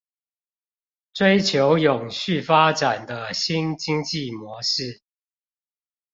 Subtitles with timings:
[1.13, 5.03] 追求永續發展的新經濟模式